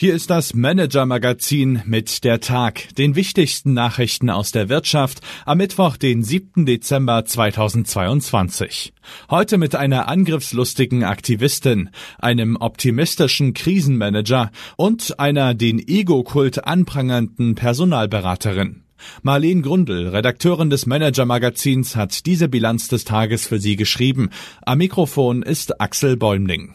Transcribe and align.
Hier 0.00 0.14
ist 0.14 0.30
das 0.30 0.54
Manager-Magazin 0.54 1.82
mit 1.84 2.24
der 2.24 2.40
Tag, 2.40 2.88
den 2.94 3.16
wichtigsten 3.16 3.74
Nachrichten 3.74 4.30
aus 4.30 4.50
der 4.50 4.70
Wirtschaft 4.70 5.20
am 5.44 5.58
Mittwoch, 5.58 5.98
den 5.98 6.22
7. 6.22 6.64
Dezember 6.64 7.26
2022. 7.26 8.94
Heute 9.28 9.58
mit 9.58 9.74
einer 9.74 10.08
angriffslustigen 10.08 11.04
Aktivistin, 11.04 11.90
einem 12.18 12.56
optimistischen 12.56 13.52
Krisenmanager 13.52 14.50
und 14.78 15.20
einer 15.20 15.52
den 15.52 15.78
Ego-Kult 15.78 16.64
anprangernden 16.66 17.54
Personalberaterin. 17.54 18.84
Marlene 19.20 19.60
Grundl, 19.60 20.08
Redakteurin 20.08 20.70
des 20.70 20.86
Manager-Magazins, 20.86 21.94
hat 21.94 22.24
diese 22.24 22.48
Bilanz 22.48 22.88
des 22.88 23.04
Tages 23.04 23.46
für 23.46 23.58
Sie 23.58 23.76
geschrieben. 23.76 24.30
Am 24.62 24.78
Mikrofon 24.78 25.42
ist 25.42 25.78
Axel 25.78 26.16
Bäumling. 26.16 26.74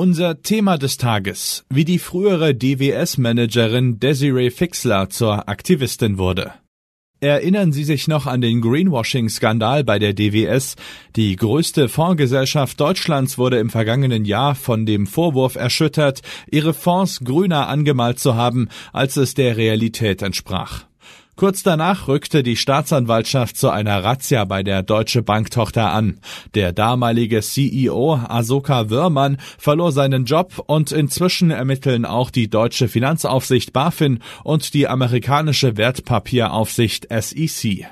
Unser 0.00 0.40
Thema 0.40 0.78
des 0.78 0.96
Tages, 0.96 1.66
wie 1.68 1.84
die 1.84 1.98
frühere 1.98 2.54
DWS-Managerin 2.54 4.00
Desiree 4.00 4.50
Fixler 4.50 5.10
zur 5.10 5.46
Aktivistin 5.46 6.16
wurde. 6.16 6.54
Erinnern 7.20 7.72
Sie 7.72 7.84
sich 7.84 8.08
noch 8.08 8.26
an 8.26 8.40
den 8.40 8.62
Greenwashing-Skandal 8.62 9.84
bei 9.84 9.98
der 9.98 10.14
DWS? 10.14 10.76
Die 11.16 11.36
größte 11.36 11.90
Fondsgesellschaft 11.90 12.80
Deutschlands 12.80 13.36
wurde 13.36 13.58
im 13.58 13.68
vergangenen 13.68 14.24
Jahr 14.24 14.54
von 14.54 14.86
dem 14.86 15.06
Vorwurf 15.06 15.56
erschüttert, 15.56 16.22
ihre 16.50 16.72
Fonds 16.72 17.20
grüner 17.22 17.68
angemalt 17.68 18.18
zu 18.18 18.36
haben, 18.36 18.70
als 18.94 19.18
es 19.18 19.34
der 19.34 19.58
Realität 19.58 20.22
entsprach. 20.22 20.86
Kurz 21.40 21.62
danach 21.62 22.06
rückte 22.06 22.42
die 22.42 22.54
Staatsanwaltschaft 22.54 23.56
zu 23.56 23.70
einer 23.70 24.04
Razzia 24.04 24.44
bei 24.44 24.62
der 24.62 24.82
Deutsche 24.82 25.22
Bank-Tochter 25.22 25.90
an. 25.90 26.20
Der 26.54 26.74
damalige 26.74 27.40
CEO 27.40 28.16
Asoka 28.28 28.90
Wörmann 28.90 29.38
verlor 29.56 29.90
seinen 29.90 30.26
Job 30.26 30.62
und 30.66 30.92
inzwischen 30.92 31.50
ermitteln 31.50 32.04
auch 32.04 32.28
die 32.28 32.50
deutsche 32.50 32.88
Finanzaufsicht 32.88 33.72
BaFin 33.72 34.18
und 34.44 34.74
die 34.74 34.86
amerikanische 34.86 35.78
Wertpapieraufsicht 35.78 37.08
SEC. 37.08 37.86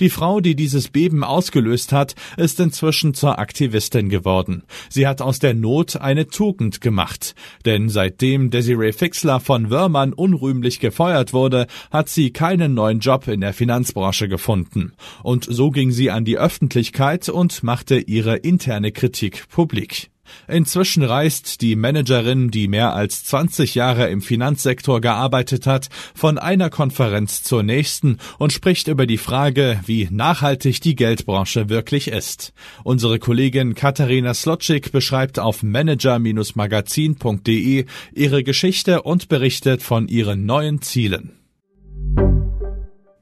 Die 0.00 0.10
Frau, 0.10 0.40
die 0.40 0.54
dieses 0.54 0.88
Beben 0.88 1.24
ausgelöst 1.24 1.92
hat, 1.92 2.14
ist 2.36 2.60
inzwischen 2.60 3.14
zur 3.14 3.38
Aktivistin 3.38 4.08
geworden. 4.08 4.62
Sie 4.88 5.06
hat 5.06 5.22
aus 5.22 5.38
der 5.38 5.54
Not 5.54 5.96
eine 5.96 6.26
Tugend 6.28 6.80
gemacht. 6.80 7.34
Denn 7.64 7.88
seitdem 7.88 8.50
Desiree 8.50 8.92
Fixler 8.92 9.40
von 9.40 9.70
Wörmann 9.70 10.12
unrühmlich 10.12 10.80
gefeuert 10.80 11.32
wurde, 11.32 11.66
hat 11.90 12.08
sie 12.08 12.30
keinen 12.30 12.74
neuen 12.74 13.00
Job 13.00 13.28
in 13.28 13.40
der 13.40 13.52
Finanzbranche 13.52 14.28
gefunden. 14.28 14.92
Und 15.22 15.46
so 15.48 15.70
ging 15.70 15.90
sie 15.90 16.10
an 16.10 16.24
die 16.24 16.38
Öffentlichkeit 16.38 17.28
und 17.28 17.62
machte 17.62 17.98
ihre 17.98 18.36
interne 18.36 18.92
Kritik 18.92 19.48
publik. 19.48 20.10
Inzwischen 20.48 21.02
reist 21.02 21.60
die 21.60 21.76
Managerin, 21.76 22.50
die 22.50 22.68
mehr 22.68 22.94
als 22.94 23.24
20 23.24 23.74
Jahre 23.74 24.08
im 24.08 24.22
Finanzsektor 24.22 25.00
gearbeitet 25.00 25.66
hat, 25.66 25.88
von 26.14 26.38
einer 26.38 26.70
Konferenz 26.70 27.42
zur 27.42 27.62
nächsten 27.62 28.18
und 28.38 28.52
spricht 28.52 28.86
über 28.88 29.06
die 29.06 29.18
Frage, 29.18 29.80
wie 29.86 30.08
nachhaltig 30.10 30.80
die 30.80 30.96
Geldbranche 30.96 31.68
wirklich 31.68 32.08
ist. 32.08 32.52
Unsere 32.84 33.18
Kollegin 33.18 33.74
Katharina 33.74 34.32
Slotschik 34.34 34.92
beschreibt 34.92 35.38
auf 35.38 35.62
manager-magazin.de 35.62 37.84
ihre 38.14 38.42
Geschichte 38.42 39.02
und 39.02 39.28
berichtet 39.28 39.82
von 39.82 40.08
ihren 40.08 40.46
neuen 40.46 40.80
Zielen. 40.82 41.32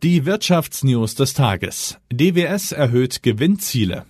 Die 0.03 0.27
Wirtschaftsnews 0.27 1.15
des 1.15 1.33
Tages. 1.33 1.97
DWS 2.13 2.73
erhöht 2.73 3.23
Gewinnziele. 3.23 4.05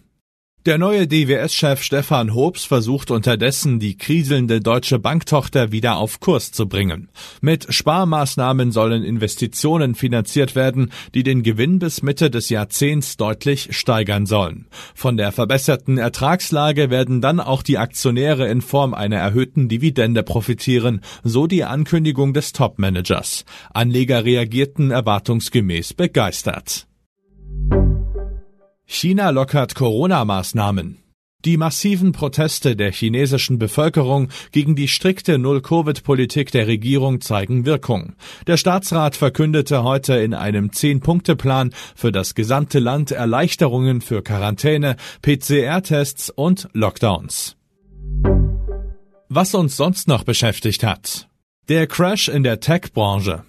Der 0.67 0.79
neue 0.79 1.07
DWS-Chef 1.07 1.83
Stefan 1.83 2.35
Hobbs 2.35 2.65
versucht 2.65 3.11
unterdessen, 3.11 3.81
die 3.81 3.99
kriselnde 3.99 4.61
deutsche 4.61 4.99
Banktochter 4.99 5.73
wieder 5.73 5.99
auf 5.99 6.21
Kurs 6.21 6.53
zu 6.53 6.67
bringen. 6.67 7.11
Mit 7.43 7.67
Sparmaßnahmen 7.69 8.73
sollen 8.73 9.05
Investitionen 9.05 9.95
finanziert 9.95 10.55
werden, 10.55 10.91
die 11.13 11.23
den 11.23 11.43
Gewinn 11.43 11.81
bis 11.81 12.03
Mitte 12.03 12.31
des 12.31 12.49
Jahrzehnts 12.49 13.19
deutlich 13.19 13.77
steigern 13.77 14.25
sollen. 14.25 14.67
Von 14.95 15.19
der 15.19 15.33
verbesserten 15.33 15.99
Ertragslage 15.99 16.89
werden 16.89 17.21
dann 17.21 17.41
auch 17.41 17.63
die 17.63 17.77
Aktionäre 17.77 18.49
in 18.49 18.63
Form 18.63 18.95
einer 18.95 19.19
erhöhten 19.19 19.69
Dividende 19.69 20.23
profitieren, 20.23 21.03
so 21.23 21.47
die 21.47 21.65
Ankündigung 21.65 22.33
des 22.33 22.55
Topmanagers. 22.55 23.45
Anleger 23.75 24.25
reagierten 24.25 24.93
erwartungsgemäß 24.93 25.93
begeistert. 25.93 26.87
China 28.95 29.31
lockert 29.31 29.75
Corona-Maßnahmen. 29.75 30.99
Die 31.45 31.57
massiven 31.57 32.13
Proteste 32.13 32.77
der 32.77 32.93
chinesischen 32.93 33.59
Bevölkerung 33.59 34.29
gegen 34.53 34.77
die 34.77 34.87
strikte 34.87 35.37
Null-Covid-Politik 35.37 36.53
der 36.53 36.69
Regierung 36.69 37.21
zeigen 37.21 37.67
Wirkung. 37.67 38.15
Der 38.47 38.57
Staatsrat 38.57 39.17
verkündete 39.17 39.83
heute 39.83 40.15
in 40.15 40.33
einem 40.33 40.73
Zehn-Punkte-Plan 40.73 41.75
für 41.97 42.13
das 42.13 42.37
gesamte 42.37 42.79
Land 42.79 43.11
Erleichterungen 43.11 44.01
für 44.01 44.23
Quarantäne, 44.23 44.97
PCR-Tests 45.23 46.31
und 46.31 46.69
Lockdowns. 46.73 47.57
Was 49.29 49.55
uns 49.55 49.77
sonst 49.77 50.07
noch 50.07 50.23
beschäftigt 50.23 50.85
hat. 50.85 51.29
Der 51.69 51.89
Crash 51.89 52.29
in 52.29 52.45
der 52.45 52.61
Tech-Branche. 52.61 53.45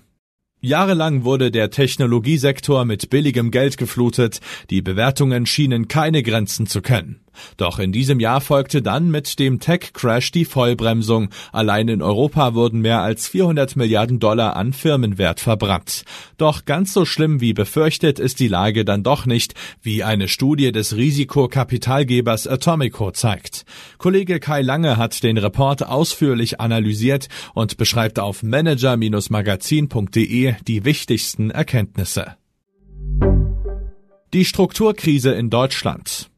Jahrelang 0.65 1.23
wurde 1.23 1.51
der 1.51 1.69
Technologiesektor 1.69 2.85
mit 2.85 3.09
billigem 3.11 3.51
Geld 3.51 3.77
geflutet, 3.77 4.39
die 4.69 4.81
Bewertungen 4.81 5.45
schienen 5.45 5.87
keine 5.87 6.23
Grenzen 6.23 6.65
zu 6.65 6.81
kennen. 6.81 7.24
Doch 7.57 7.79
in 7.79 7.91
diesem 7.91 8.19
Jahr 8.19 8.41
folgte 8.41 8.81
dann 8.81 9.11
mit 9.11 9.39
dem 9.39 9.59
Tech-Crash 9.59 10.31
die 10.31 10.45
Vollbremsung. 10.45 11.29
Allein 11.51 11.87
in 11.87 12.01
Europa 12.01 12.53
wurden 12.53 12.81
mehr 12.81 13.01
als 13.01 13.27
400 13.27 13.75
Milliarden 13.75 14.19
Dollar 14.19 14.55
an 14.55 14.73
Firmenwert 14.73 15.39
verbrannt. 15.39 16.03
Doch 16.37 16.65
ganz 16.65 16.93
so 16.93 17.05
schlimm 17.05 17.41
wie 17.41 17.53
befürchtet 17.53 18.19
ist 18.19 18.39
die 18.39 18.47
Lage 18.47 18.85
dann 18.85 19.03
doch 19.03 19.25
nicht, 19.25 19.53
wie 19.81 20.03
eine 20.03 20.27
Studie 20.27 20.71
des 20.71 20.95
Risikokapitalgebers 20.95 22.47
Atomico 22.47 23.11
zeigt. 23.11 23.65
Kollege 23.97 24.39
Kai 24.39 24.61
Lange 24.61 24.97
hat 24.97 25.23
den 25.23 25.37
Report 25.37 25.85
ausführlich 25.85 26.59
analysiert 26.59 27.27
und 27.53 27.77
beschreibt 27.77 28.19
auf 28.19 28.43
manager-magazin.de 28.43 30.55
die 30.67 30.85
wichtigsten 30.85 31.51
Erkenntnisse. 31.51 32.35
Die 34.33 34.45
Strukturkrise 34.45 35.31
in 35.31 35.49
Deutschland. 35.49 36.29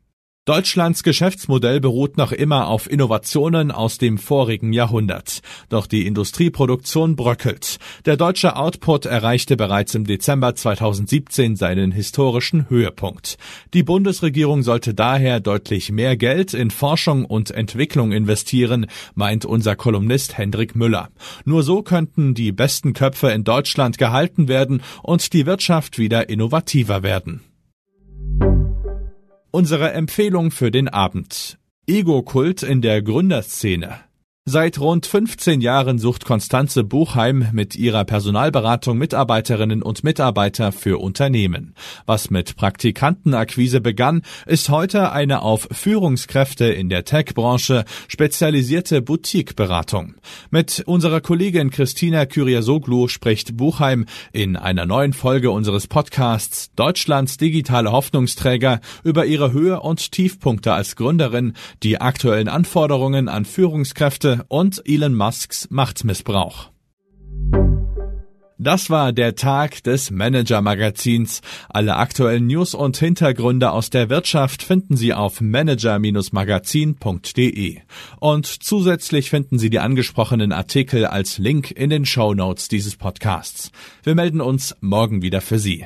Deutschlands 0.47 1.03
Geschäftsmodell 1.03 1.81
beruht 1.81 2.15
noch 2.15 2.31
immer 2.31 2.69
auf 2.69 2.89
Innovationen 2.89 3.69
aus 3.69 3.97
dem 3.97 4.17
vorigen 4.17 4.71
Jahrhundert. 4.71 5.41
Doch 5.67 5.87
die 5.87 6.07
Industrieproduktion 6.07 7.17
bröckelt. 7.17 7.79
Der 8.05 8.15
deutsche 8.15 8.55
Output 8.55 9.07
erreichte 9.07 9.57
bereits 9.57 9.93
im 9.93 10.05
Dezember 10.05 10.55
2017 10.55 11.57
seinen 11.57 11.91
historischen 11.91 12.69
Höhepunkt. 12.69 13.37
Die 13.73 13.83
Bundesregierung 13.83 14.63
sollte 14.63 14.93
daher 14.93 15.41
deutlich 15.41 15.91
mehr 15.91 16.15
Geld 16.15 16.53
in 16.53 16.71
Forschung 16.71 17.25
und 17.25 17.51
Entwicklung 17.51 18.13
investieren, 18.13 18.85
meint 19.15 19.43
unser 19.43 19.75
Kolumnist 19.75 20.37
Hendrik 20.37 20.77
Müller. 20.77 21.09
Nur 21.43 21.61
so 21.61 21.81
könnten 21.81 22.35
die 22.35 22.53
besten 22.53 22.93
Köpfe 22.93 23.31
in 23.31 23.43
Deutschland 23.43 23.97
gehalten 23.97 24.47
werden 24.47 24.81
und 25.03 25.33
die 25.33 25.45
Wirtschaft 25.45 25.99
wieder 25.99 26.29
innovativer 26.29 27.03
werden. 27.03 27.41
Unsere 29.59 29.91
Empfehlung 29.93 30.51
für 30.51 30.69
den 30.69 30.87
Abend. 30.87 31.57
Ego-Kult 31.87 32.61
in 32.61 32.83
der 32.83 33.01
Gründerszene. 33.01 34.01
Seit 34.49 34.79
rund 34.79 35.05
15 35.05 35.59
Jahren 35.59 35.99
sucht 35.99 36.23
Konstanze 36.23 36.85
Buchheim 36.85 37.49
mit 37.51 37.75
ihrer 37.75 38.05
Personalberatung 38.05 38.97
Mitarbeiterinnen 38.97 39.83
und 39.83 40.05
Mitarbeiter 40.05 40.71
für 40.71 41.01
Unternehmen. 41.01 41.75
Was 42.05 42.29
mit 42.29 42.55
Praktikantenakquise 42.55 43.81
begann, 43.81 44.21
ist 44.45 44.69
heute 44.69 45.11
eine 45.11 45.41
auf 45.41 45.67
Führungskräfte 45.69 46.63
in 46.63 46.87
der 46.87 47.03
Tech-Branche 47.03 47.83
spezialisierte 48.07 49.01
Boutique-Beratung. 49.01 50.15
Mit 50.49 50.81
unserer 50.85 51.19
Kollegin 51.19 51.69
Christina 51.69 52.25
Kyriasoglu 52.25 53.09
spricht 53.09 53.57
Buchheim 53.57 54.05
in 54.31 54.55
einer 54.55 54.85
neuen 54.85 55.11
Folge 55.11 55.51
unseres 55.51 55.87
Podcasts 55.87 56.71
Deutschlands 56.77 57.35
digitale 57.35 57.91
Hoffnungsträger 57.91 58.79
über 59.03 59.25
ihre 59.25 59.51
Höhe 59.51 59.81
und 59.81 60.13
Tiefpunkte 60.13 60.71
als 60.71 60.95
Gründerin, 60.95 61.51
die 61.83 61.99
aktuellen 61.99 62.47
Anforderungen 62.47 63.27
an 63.27 63.43
Führungskräfte 63.43 64.36
und 64.47 64.81
Elon 64.85 65.15
Musks 65.15 65.67
Machtmissbrauch. 65.69 66.71
Das 68.59 68.89
war 68.89 69.13
der 69.13 69.35
Tag 69.35 69.83
des 69.83 70.09
Manager 70.09 70.63
Magazins. 70.63 71.43
Alle 71.69 71.95
aktuellen 71.95 72.47
News 72.47 72.73
und 72.73 72.97
Hintergründe 72.97 73.69
aus 73.69 73.91
der 73.91 74.09
Wirtschaft 74.09 74.63
finden 74.63 74.97
Sie 74.97 75.13
auf 75.13 75.41
manager-magazin.de. 75.41 77.77
Und 78.19 78.47
zusätzlich 78.47 79.29
finden 79.29 79.59
Sie 79.59 79.69
die 79.69 79.77
angesprochenen 79.77 80.51
Artikel 80.51 81.05
als 81.05 81.37
Link 81.37 81.69
in 81.69 81.91
den 81.91 82.07
Show 82.07 82.33
Notes 82.33 82.67
dieses 82.67 82.95
Podcasts. 82.95 83.71
Wir 84.01 84.15
melden 84.15 84.41
uns 84.41 84.75
morgen 84.81 85.21
wieder 85.21 85.41
für 85.41 85.59
Sie. 85.59 85.85